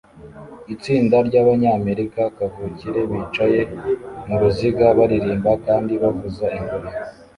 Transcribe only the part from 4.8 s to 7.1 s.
baririmba kandi bavuza ingoma